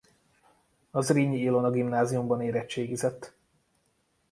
A 0.91 1.01
Zrínyi 1.01 1.39
Ilona 1.41 1.69
Gimnáziumban 1.69 2.41
érettségizett. 2.41 3.33